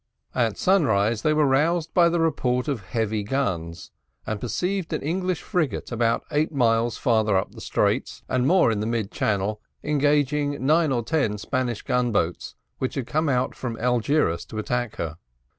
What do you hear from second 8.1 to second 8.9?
and more in the